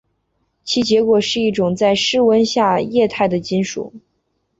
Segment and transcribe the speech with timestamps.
[0.63, 3.93] 其结果是一种在室温下液态的金属。